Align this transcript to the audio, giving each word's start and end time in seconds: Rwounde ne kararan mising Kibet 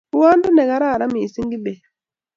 Rwounde 0.13 0.49
ne 0.51 0.63
kararan 0.69 1.11
mising 1.13 1.51
Kibet 1.51 1.81